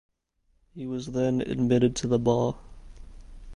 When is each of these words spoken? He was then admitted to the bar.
He 0.73 0.87
was 0.87 1.11
then 1.11 1.41
admitted 1.41 1.95
to 1.97 2.07
the 2.07 2.17
bar. 2.17 2.55